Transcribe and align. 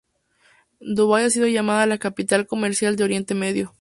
Dubai 0.95 1.25
ha 1.25 1.29
sido 1.29 1.45
llamada 1.47 1.85
la 1.85 1.99
"capital 1.99 2.47
comercial 2.47 2.95
de 2.95 3.03
Oriente 3.03 3.35
Medio". 3.35 3.69